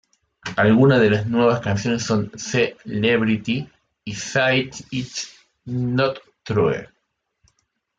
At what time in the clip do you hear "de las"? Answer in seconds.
0.99-1.27